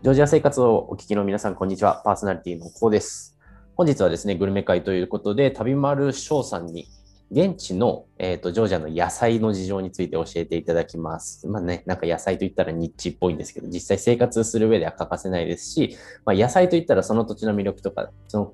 [0.00, 2.02] ジョージア生活をお聞きの皆さん、こんにちは。
[2.04, 3.36] パーソナリティのこうです。
[3.74, 6.86] 本日はですね、グルメ会ということで、旅丸翔さんに、
[7.32, 11.48] 現地の、えーとジョージアの野菜の事情について教えていただきます。
[11.48, 18.52] まあね、なんか野菜といったらニッチっぽいんですけど、実際生活する上では欠かせないですし、まあ、野菜といったらその土地の魅力とか、その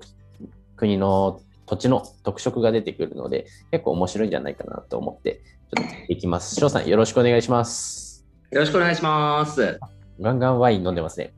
[0.75, 5.43] 国の土地の特色が出てくるので、結構面白いんじゃないかなと思って、
[5.75, 6.55] ちょっとやっていきます。
[6.55, 8.25] 翔さん、よろしくお願いします。
[8.49, 9.94] よろしくお願いします。
[10.19, 11.33] ガンガンワイン飲んでますね。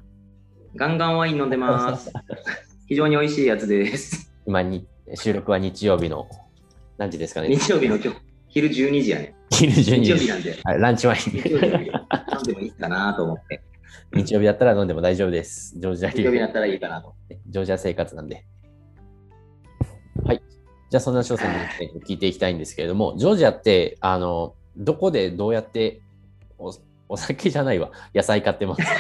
[0.75, 2.11] ガンガンワイン飲んでます。
[2.87, 4.31] 非常に美味しいやつです。
[4.45, 4.85] 今に、
[5.15, 6.27] 収録は日曜日の
[6.97, 7.49] 何時ですかね。
[7.49, 9.35] 日曜日の今日、昼12時やね。
[9.51, 10.27] 昼12日曜日時。
[10.29, 13.63] なんで、はい、ランチワイ日曜日なんで飲んでもいいかなと思って。
[14.15, 14.19] ン。
[14.23, 15.73] 日曜日だったら飲んでも大丈夫です。
[15.79, 17.15] ジョージア日曜日だったらいいかなと。
[17.47, 18.45] ジョージア生活なんで。
[20.23, 20.41] はい。
[20.91, 21.57] じゃあ、そんな翔さんに
[22.05, 26.01] 聞いていきたいんですけれども、ジョージアって、あの、どこでどうやって
[27.09, 28.81] お酒じゃないわ、野菜買ってます。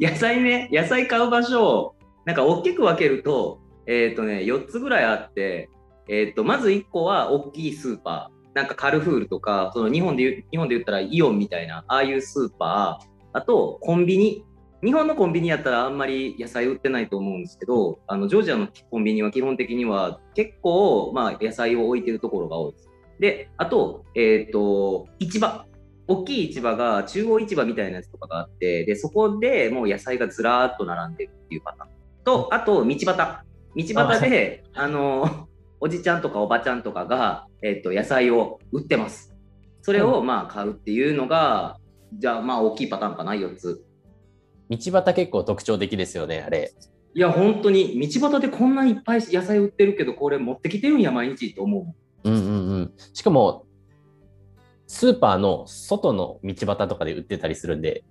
[0.00, 1.94] 野菜ね、野菜買う場所を、
[2.24, 5.68] なんか大きく分けると、えっ、とね、4つぐらいあって、
[6.08, 8.32] えっ、と、まず1個は大きいスーパー。
[8.54, 14.44] なんかカルフールとか、その日本で日本で言ったらイオンみたいな、ああいうスーパー、あとコンビニ。
[14.84, 22.90] 日本のコンビニやったらあんまり野菜売ってないと思うんですけど、あのジョージアのコンビニは基本的には結構、まあ、野菜を置いてるところが多いです。
[23.22, 25.64] で、あと、えっ、と、市場。
[26.08, 31.90] 大きい市場が中央市場みたいなやつとかがあって、で、そこでもう野菜がずらーっと並んでるっていうパターン。
[32.24, 33.44] と、あと、道端。
[33.76, 35.46] 道端で、あの、
[35.78, 39.32] おじちゃんとかおばちゃんとかが、えっ、と、野菜を売ってます。
[39.82, 41.78] それをまあ買うっていうのが、
[42.14, 43.84] じゃあまあ大きいパターンかな、4つ。
[44.68, 46.72] 道端結構特徴的ですよね、あれ。
[47.14, 52.01] いや、本当に、道端でこんないっぱい野菜売ってるけど、これ持ってきてるんや、毎日と思う。
[52.24, 52.92] うんうんうん。
[53.12, 53.66] しかも、
[54.86, 58.04] スーパーの外の道端とかで売ってたりするんで、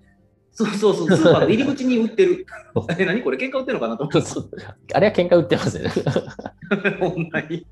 [0.53, 2.45] そうそうそう、スーパーの入り口に売ってる。
[2.97, 4.93] え、何これ喧嘩売ってるのかなと思って。
[4.93, 5.89] あれは喧嘩売ってますよね。
[6.99, 7.65] ほんまに。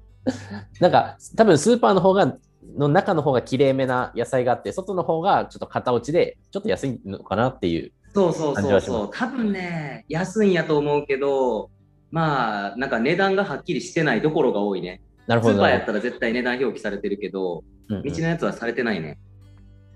[0.80, 2.38] なんか、多分スーパーの方が、
[2.78, 7.92] の中の方が綺麗めな野菜があって、外の方がちょっと型落ちで、ちょっと安いのかなっていう。
[8.14, 9.10] そうそうそうそう。
[9.12, 11.70] 多分ね、安いんやと思うけど、
[12.12, 15.02] まあ、なんか値段がはっきりしてないところが多いね。
[15.30, 15.54] なるほど。
[15.54, 19.18] スーパーやったら絶対値段表記されてるけど、うんうん道のやつはされてないね。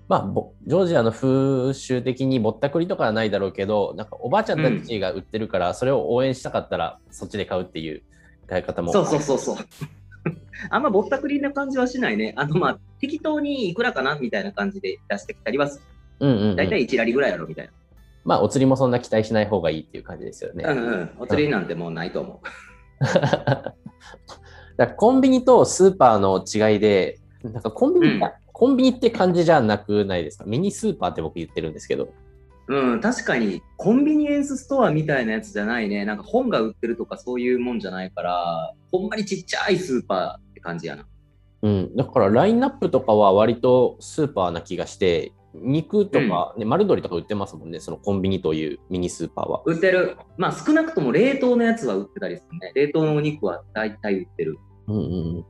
[0.08, 8.02] まあ、ぼジョージアの風習的にぼったくりとかはないだろうけど、なんかおばあちゃんたちが売ってるから、それを応援したかったら、そっちで買うっていう
[8.48, 8.92] 買い方も。
[8.92, 9.56] そうそうそうそう。
[10.70, 12.34] あんまぼったくりな感じはしないね。
[12.36, 15.84] あの、まあ、適当にいくらかなみたいな感じで出してきたりはする。
[16.20, 17.70] うんうんうん大体1ラリぐらいやろみたい
[18.24, 20.64] まあ、お釣りもそんな期待しない方がいいっていう感じですよね。
[20.64, 20.72] な。
[20.72, 21.10] うんうん。
[21.18, 22.46] お釣りなんてもうないと思う。
[24.76, 28.22] だコンビニとスーパーの違いで、なんかコンビニ、うん
[28.56, 30.44] コンビニって感じじゃなくないですか？
[30.46, 32.08] ミニスーパーって僕言ってるんですけど。
[32.68, 36.04] うん、確かにコンビニエンスストアみたいなやつじゃないね。
[36.04, 41.04] なんか本が売ってるとかそういうもんじゃないから、ほんまにちっちゃいスーパーって感じやな。
[41.62, 49.62] うん、だからラインナップとかは割とスーパーな気がして、肉とか、ね丸鶏とか売ってますもんね、そのコンビニというミニスーパーは。
[49.64, 50.16] 売ってる。
[50.36, 52.72] まあ少なくとも冷凍のやつは売ってたりするね。
[52.74, 54.58] 冷凍のお肉は大体売ってる。
[54.88, 55.06] うんうんう
[55.40, 55.44] ん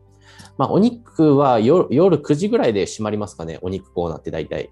[0.56, 4.70] まあ、お肉は夜夜9時ぐらいで閉まりますかね、お肉コーナーって大体。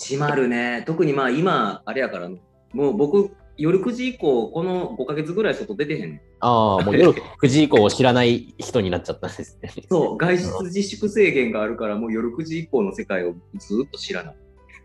[0.00, 0.82] 閉まるね。
[0.86, 3.30] 特にまあ今、あれやから、もう僕、
[3.62, 6.20] 夜9時以降、この5ヶ月ぐらい外出てへんねん。
[6.40, 9.70] ああ、もう夜9時以降を知らない人になっちゃったんですね。
[9.88, 14.36] そう、外出自粛制限があるから、もう夜9時以降の世界をずっと知らない。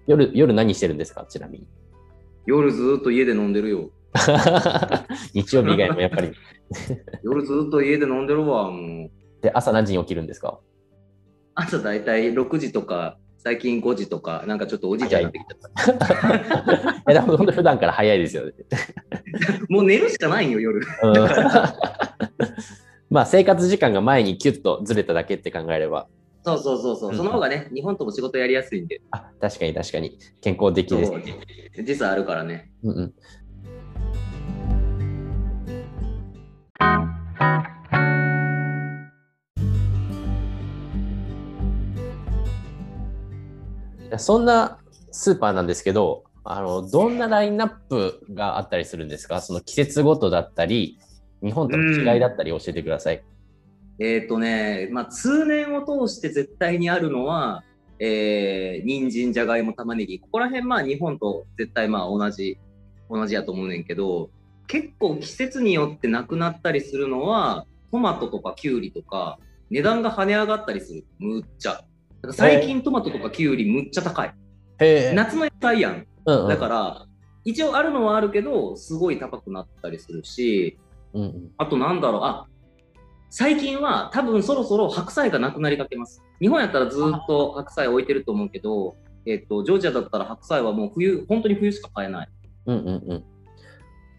[0.05, 1.65] 夜夜何してるんですか、ちなみに。
[2.45, 3.89] 夜ずっと家で飲んでるよ。
[5.33, 6.31] 日曜日以外もやっぱり。
[7.23, 9.11] 夜ずっと家で飲んでるわ、もう。
[9.41, 10.59] で、朝何時に起きるんですか？
[11.55, 17.13] 朝だいたい6時とか、最近5時とか、なんかちょっとおじいちゃんになってきちゃった。
[17.13, 18.51] でも本当普段から早いですよね。
[19.69, 20.81] もう寝るしかないんよ、夜。
[21.03, 21.13] うん
[23.09, 26.09] まあ、生活時間が前にキュッとずれただけって考えれば、
[26.43, 31.21] そうそうそうそう、うんその方がね、日本とも仕事やりやすいんで、あ、確かに確かに健康的ですそう。
[31.85, 32.69] 時差あるからね。
[32.83, 33.13] うんうん
[44.19, 44.79] そんな
[45.11, 49.41] スーパーなんですけど、あのどんなラインナップがあったりするんですか？
[49.41, 50.99] その季節ごとだったり、
[51.43, 53.23] 日本との違いだったり教えてください。
[53.99, 57.63] えっ、とね、まあ、通年を通して絶対にあるのは、
[57.99, 60.19] えー、人参、じゃがいも、玉ねぎ。
[60.19, 62.59] ここら辺、まあ、日本と絶対まあ同じ、
[63.09, 64.29] 同じやと思うねんけど、
[64.67, 69.39] 結構季節によってなくなったりするのは、トマトとかキュウリとか、
[69.71, 71.05] 値段が跳ね上がったりする。
[71.17, 71.83] むっちゃ。
[72.31, 74.33] 最近トマトとかキュウリむっちゃ高い。
[75.13, 76.07] 夏の野菜やん。
[76.25, 77.05] うんうん、だから、
[77.45, 80.77] 一応あるのはあるけど、すごい高くなったりするし、
[81.13, 82.45] うんうん、あとなんだろう、あ
[83.29, 86.21] 最近は多分そろそろ白菜がなくなりかけます。
[86.39, 92.29] 日本やったらずっと白菜置いてると思うけど、えっと、ジョージアだったら白菜はもう冬、本当に冬しか買えない。
[92.65, 93.23] うんうんうん。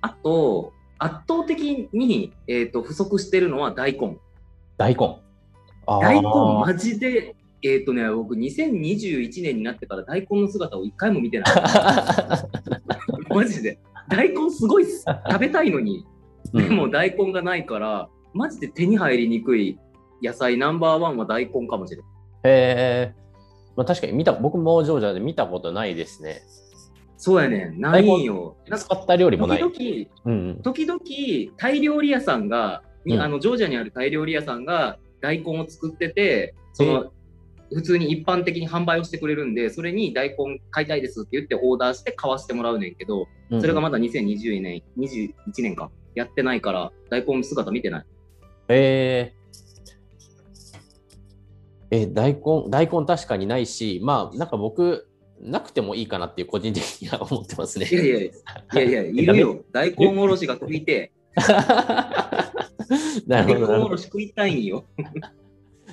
[0.00, 4.18] あと、圧倒的に、えっと不足してるのは大根。
[4.76, 5.18] 大根。
[5.86, 11.54] 大根、マジで、えっとね、僕、2021年になってから大根の姿を一回も見てない。
[13.34, 13.78] マジで。
[14.08, 16.06] 大根すごいっす食べたいのに、
[16.54, 19.78] でうんも大根がないから、マジで手に入りにくい
[20.22, 22.06] 野菜ナンバーワンは大根かもしれない。
[22.06, 23.14] へえ。
[23.76, 26.42] まあ、確かに見た、僕もジョージアで見たことないですね。
[27.16, 28.56] そうやねん、ないんよ。
[28.72, 29.60] 使った料理もない。
[29.60, 31.00] 時々、うんうん、時々、
[31.56, 37.12] タイ料理屋さんが、うんあのジョージアにあるタイ料理屋さんが大根を作ってて、その、
[37.72, 43.26] 普通に一般的に販売をしてくれるんで、それに大根買いたいですって言ってオーダーして買わせてもらうねんけど、
[43.60, 48.06] それがまだ2020年、21年か、やってないから、大根姿見てない。
[48.68, 55.08] えー、え、大根、大根確かにないし、まあ、なんか僕、
[55.40, 57.86] なくてもいいかなっていう個人的には思ってますね。
[57.90, 58.32] いやいやい
[58.74, 59.64] やいや、 いるよ。
[59.72, 61.40] 大根おろしが食いてえ、
[63.26, 63.86] な大根るほどなるほど。
[63.86, 64.84] おろし食いたいんよ。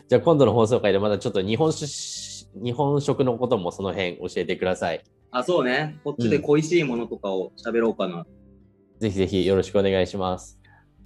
[0.07, 1.86] じゃあ今度の放送回でまたちょっと日本酒、
[2.63, 5.04] 日本食のこともその辺教えてください。
[5.31, 6.00] あ、そうね。
[6.04, 8.25] こっちで恋しいものとかを喋ろうかな。
[9.00, 10.60] ぜひぜひよろしくお願いします。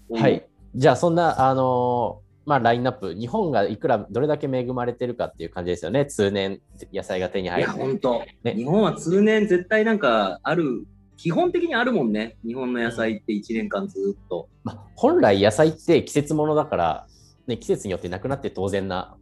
[0.09, 0.47] うんはい。
[0.75, 6.05] じゃあそんな、あのーまあ、ラインナップ、日本がいくら、どれだけ恵まれてるかっていう感じですよね。
[6.07, 6.61] 通年、
[6.91, 7.69] 野菜が手にいや、入る。
[7.71, 8.23] ほんと。
[8.43, 10.85] ね日本は通年絶対なんかある、
[11.15, 12.37] 基本的にあるもんね。
[12.43, 14.49] 日本の野菜って1年間ずっと。
[14.63, 17.07] まあ、本来野菜って季節ものだから、
[17.49, 19.17] ね、季節によってなくなって当然な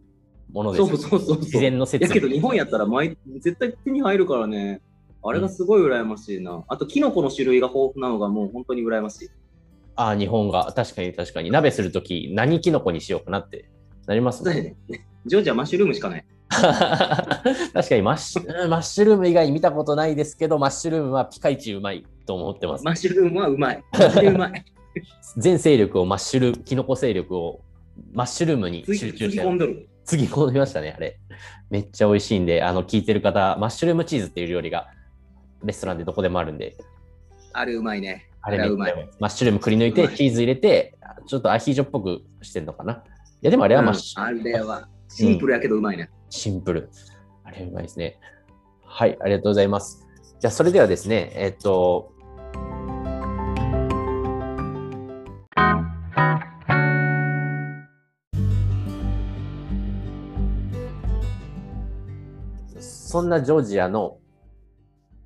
[0.51, 1.39] ものですよそうそうそうそう。
[1.39, 4.81] 自然の説やけど日本やったら毎絶対手に入るからね。
[5.23, 6.63] あれがすごい羨ましいな。
[6.67, 9.29] あと、キノコの種類が豊富なのがもう本当に羨ましい。
[9.95, 13.69] ああ、日本が、確かに確かに、鍋するとき、何キノコにしようかなって
[14.05, 14.75] なりますね。
[15.25, 16.25] ジョージアマッシュルームしかない。
[16.49, 22.85] 確かにマッシュ、うんマッシュルーム以外見たことないですけど、マッシュルームはピカイチうまいと思ってます。
[22.85, 23.83] マッシュルームはうまい。
[23.91, 24.65] マジでうまい。
[25.35, 27.61] 全勢力をマッシュル、キノコ勢力を
[28.13, 29.87] マッシュルームにつ集中してぎ込んどる。
[30.05, 31.19] つぎ込みましたね、あれ。
[31.69, 34.87] めっちゃ美味しいんで、あの、聞いてる方、マッシュルームチーズっていう料理が
[35.63, 36.77] レストランでどこでもあるんで、
[37.53, 38.29] あれうまいね。
[38.41, 39.09] あれうまい。
[39.19, 40.95] マッシュルームくり抜いて、チーズ入れて、
[41.25, 42.93] ちょっとアヒージョっぽくしてんのかな。
[42.93, 42.97] い
[43.41, 46.09] や、でもあれはマッシュ、うんあれはシンプルやけどうまいね。
[46.29, 46.89] シンプル。
[47.43, 48.19] あれうまいですね。
[48.83, 50.05] はい、ありがとうございます。
[50.39, 52.13] じゃあ、それではですね、えっと、
[63.17, 64.19] そんなジョージアの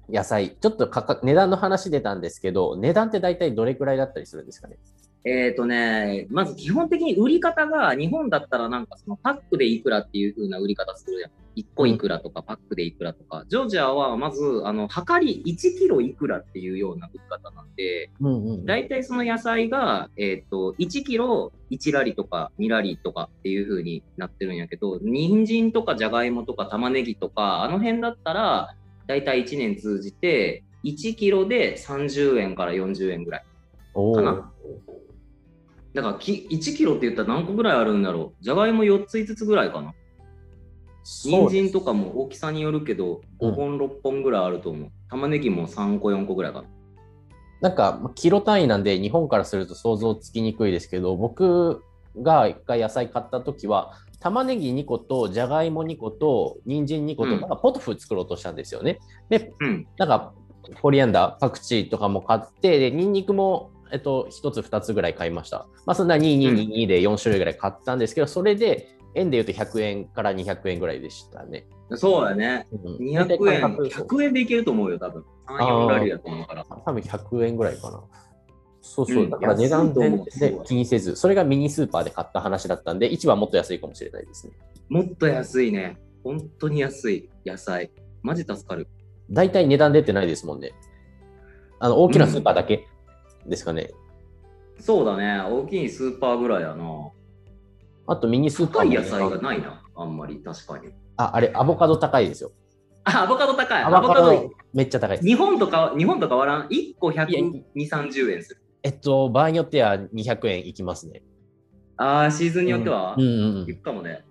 [0.08, 4.78] 野菜、ちょっと価格値段の話出たんですけど、値段って大体どれくらいだったりするんですかね？
[5.24, 11.32] えっ、とね、まず基本的に売り方が日本だったらなんかそのパックでいくらっていう風な売り方するやん。
[11.58, 13.46] 1個いくらとかパックでいくらとか。
[13.48, 28.76] ジョージアはまず、あの、量り1キロいくらっていうような売り方なんで、うんうん大体その野菜が、えっ、と、1キロ1ラリとか2ラリとかっていう風になってるんやけど、人参とかじゃがいもとか玉ねぎとか、あの辺だったら、
[29.08, 33.46] 大体1年通じて、1キロで30円から40円ぐらい。
[33.94, 34.52] かな
[35.94, 38.34] だからき1キロって言ったら何個ぐらいあるんだろ？
[38.40, 39.94] うじゃがいも4つ5つぐらいかな。
[41.04, 43.52] 人参とかも大きさによるけどうん。
[43.52, 46.68] 5本6本ぐらいあると思う、玉ねぎも3個4個ぐらいかな。
[47.62, 51.84] なんか、まキロ単位なんで、日本からすると想像つきにくいですけど、僕
[52.20, 58.98] が一回野菜買った時は、玉ねぎ2個と、じゃがいも2個と、人参2個と、かポトフ作ろうとしたんですよね。
[59.30, 59.88] で、うん。
[59.98, 60.34] なんか、
[60.82, 65.68] コリアンダー、パクチーとかも買って、で、ニンニクも、えっと、1つ2つぐらい買いました。
[65.86, 71.68] まあ、そんな2222で4種類ぐらい買ったんですけど、それで、円で言うと100円から200円ぐらいでしたね。
[71.96, 72.68] そうだね。
[72.72, 72.96] うん。
[72.98, 75.26] 200円大体価格100円でいけると思うよ多分。
[75.48, 76.66] 34ラリーだと思うから。
[76.66, 78.02] 多分100円ぐらいかな。
[78.82, 80.12] そうそう、うんだから値段で
[80.66, 84.54] 気にせず、それがミニスーパーで買った話だったんで、市場はもっと安いかもしれないですね。
[84.90, 85.98] もっと安いね。
[86.24, 87.30] 本当に安い。
[87.46, 87.92] 野菜。
[88.24, 88.88] マジ助かる。
[89.30, 90.74] 大体値段出てないですもんね。
[91.80, 92.88] あの大きなスーパーだけ
[93.46, 93.92] ですかね。
[94.80, 97.12] そうだね大きいスーパーぐらいやな
[98.08, 102.52] あとミニスーパーも高い野菜がないなあんまり確かにあ、あれ、アボカド高いですよ。
[103.04, 105.28] あアボカド高いアアボカドめっちゃ高いです。
[105.28, 108.62] 日本とか、日本と変わらん ?1 個いや120、30円する。
[108.84, 111.22] えっと、場合によっては200円いきますね。
[111.98, 114.24] ああ、シーズンによっては、うんうんうんいくかもね。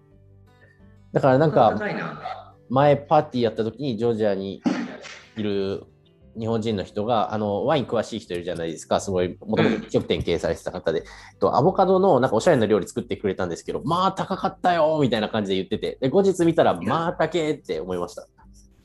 [1.12, 1.76] だからなんか。
[2.69, 4.62] 前パーティーやった時にジョージアに
[5.37, 5.85] いる
[6.38, 11.04] 日本人の人が、あのワイン詳しい人いるじゃないですか、すごい、もともと飲食店経営されてた方で、
[11.40, 18.22] とアボカドのなんかおしゃれな料理作ってくれたんですけど、まあ高かったよみたいな感じで言ってて、で後日見たら、まあ高えって思いました。
[18.22, 18.26] い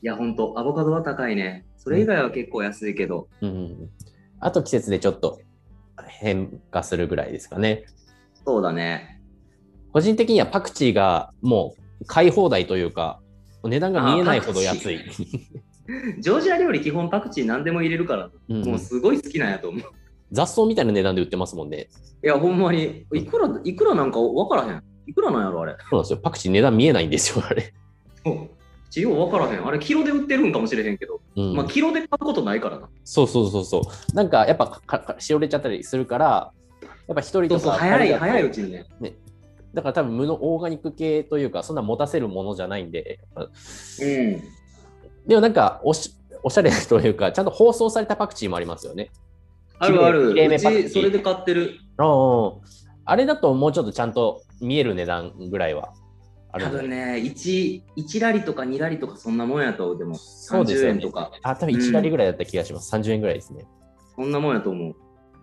[0.02, 1.66] や、本当アボカドは高いね。
[1.76, 3.28] それ以外は結構安いけど。
[3.40, 3.90] うん、
[4.40, 5.40] あと季節でちょっと
[6.06, 7.84] 変化するぐらいですかね。
[8.44, 9.20] そうだね。
[9.92, 13.20] 個人的にはパクチーがもう買い放題というか、
[13.64, 15.00] 値段が見えないほど安い。
[16.18, 19.82] ジョージア料理基本パクチー何でも入れるから、うんもうすごい好きなんやと思う。
[20.32, 21.88] 雑草みたいな値段で売ってますもんね。
[22.24, 24.82] いや、ほんまに、いくら、いくらなんか分からへん。
[25.06, 25.76] いくらなんやろ、あれ。
[25.78, 26.18] そうなんですよ。
[26.18, 27.72] パクチー値段見えないんですよ、あれ。
[28.24, 28.56] そう
[28.90, 29.66] ちよう分からへん。
[29.66, 32.88] あれ、キロで売ってるんかもしれへんけど、うんまあ、キロで買うことないからな。
[33.04, 34.16] そうそうそうそう。
[34.16, 36.52] なんかやっぱかかしおれちゃったりするから、
[37.06, 38.86] やっぱ一人とそうそう、か早い、早いうちにね。
[39.74, 44.42] だから多分無のオーガニック系というか、そんな持たせるものじゃないんで、うん。
[45.26, 49.10] でもなんかおしおしゃれというか、ちゃんと包装されたパクチーもありますよね。
[49.78, 50.30] あるある。
[50.30, 51.78] うち、それで買ってる。
[51.98, 52.52] あ
[53.04, 55.92] あれだともうちょっとちゃんと見える値段ぐらいは
[56.52, 62.94] ある多分ね1、1ラリとか2ラリとかそんなもんやと、でも、30そうですよね円とか、あ、多分1ラリぐらいだった気がします。
[62.94, 63.66] 30円ぐらいですね。
[64.14, 64.94] そんなもんやと思う。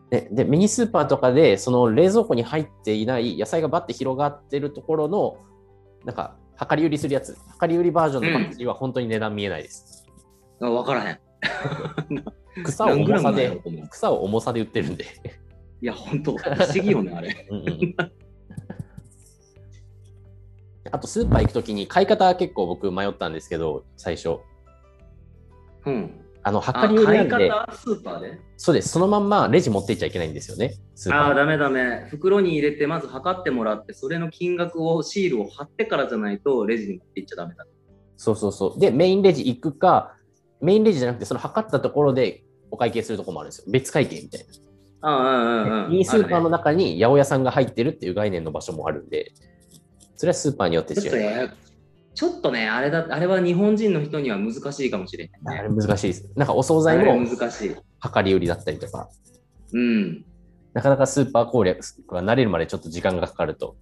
[0.10, 5.38] でで、ミニスーパーとかで、その冷蔵庫に入っていない野菜がバッて広がってるところの、
[6.06, 6.36] なんか、
[6.70, 10.06] 量り売りするやつ、量り売りバージョンのパクチーは本当に値段見えないです。
[10.62, 11.20] あ分からへん。
[12.64, 15.06] 草を重さで草を重さで売ってるんで。
[15.82, 17.48] いや、ほんと、不思議よね、あれ。
[17.50, 17.96] うんうん
[20.92, 24.40] あと、スーパー行くときに買い方は結構僕迷ったんですけど、最初。
[25.86, 26.23] うん。
[26.46, 28.40] あの、あ量り売り買ないんで、方、スーパーで？
[28.58, 28.90] そうです。
[28.90, 30.76] そのまんまレジ持っていっちゃいけないんですよね。
[31.10, 32.06] ああ、ダメダメ。
[32.10, 37.66] 袋に入れて、まず測ってもらって、それの金額を、シールを貼ってからじゃないと、レジに持っていっちゃダメだ。
[38.18, 38.80] そうそうそう。
[38.80, 40.16] で、メインレジ行くか、
[40.62, 43.66] メインレジじゃなくて、その測ったところでお会計するところもあるんですよ。
[43.70, 44.48] 別会計みたいな。
[45.06, 49.34] ああ、うんうんスーパーの中に八百屋さんが入ってるっていう概念の場所もあるんで、
[50.16, 51.52] それはスーパーによって違う。
[52.14, 55.60] ね、ちょっとね、あれだ、あれは日本人の人には難しいかもしれない、ね。
[55.62, 56.30] あれ難しいです。
[56.36, 57.70] なんかお惣菜も難しい。
[58.16, 59.10] 量り売りだったりとか、
[59.74, 60.26] うん。
[60.74, 61.80] なかなかスーパー攻略
[62.10, 63.76] が慣れるまでちょっと時間がかかると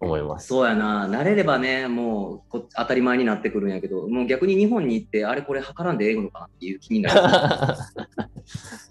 [0.00, 0.48] 思います。
[0.48, 7.20] そうやな、慣れればね、もうこ当たり前になってくるんやけど、もう逆に日本に行って、あれこれ測らんでええのかなっていう気になる。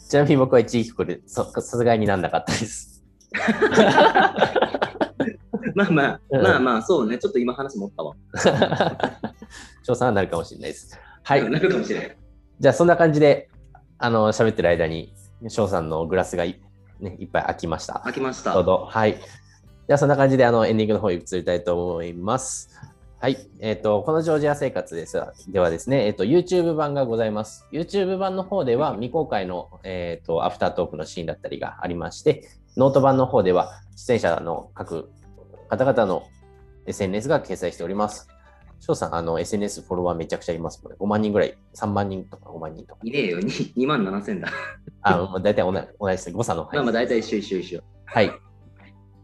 [0.09, 3.03] ちなみに僕は一時期これ、そさすがになんなかったです。
[5.77, 8.15] まあまあ、うんまあまあ、そうね、ちょっと今話持ったわ。
[9.83, 10.99] 翔さんはなるかもしれないです。
[11.21, 11.47] はい。
[11.47, 12.17] なるかもしれない。
[12.59, 13.47] じゃあそんな感じで、
[13.99, 15.13] あの、喋ってる間に、
[15.49, 16.59] 翔さんのグラスがい,、
[16.99, 18.01] ね、いっぱい開きました。
[18.05, 18.53] 開きました。
[18.53, 18.87] ちょうど。
[18.89, 19.19] はい。
[19.19, 22.71] じゃあそんな感じで、あの、エンディングの方に移りたいと思います。
[23.19, 23.37] はい。
[23.59, 27.67] えっ、と、このジョージア生活ですではですね、えっ、と、YouTube 版がございます。
[27.71, 35.11] YouTube 版の方では未公開の、えっ、と、アフタートークのシーンだったりがありまして、ノート版の方では出演者の各
[35.67, 36.27] 方々の
[36.85, 38.27] SNS が掲載しております。
[38.79, 40.97] 翔さん、あの、SNS フォロワーめちゃくちゃいますもんね。
[40.99, 43.01] 5万人ぐらい、3万人とか5万人とか。
[43.03, 44.49] いねえよ、2, 万7千だ。
[45.01, 46.31] あ、もう大体同じ同じです。
[46.31, 46.65] 誤差の。
[46.65, 47.81] はいまあまあ、大体一緒一緒一緒。
[48.05, 48.27] はい。
[48.27, 48.29] っ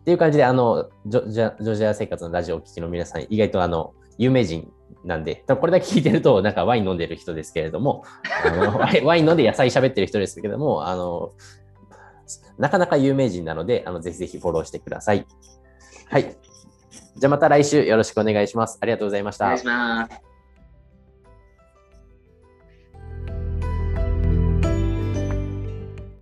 [0.05, 4.71] ていう感じで、あの、ジョジョージア生活のラジオをお聞きの皆さん、意外とあの、有名人
[5.05, 8.03] なんで、これだけ聞いてると、なんかワイン飲んでる人ですけれども、
[8.45, 11.33] あの ワイワイン飲んで野菜喋ってる人ですけれども、あの、
[12.57, 15.25] なかなか有名人なので、あのぜひぜひフォローしてください。
[16.13, 16.35] はい。
[17.15, 18.77] じゃあまた来週よろしくお願いします。
[18.79, 19.65] ありがとうございましたお願いし。
[19.65, 20.32] ます。